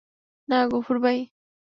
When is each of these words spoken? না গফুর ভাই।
না 0.49 0.59
গফুর 0.67 0.97
ভাই। 0.99 1.19